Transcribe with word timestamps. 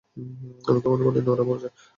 আমি 0.65 0.79
কখনোই 0.79 1.05
বলিনি, 1.07 1.29
ওরা 1.29 1.43
বলেছে। 1.43 1.67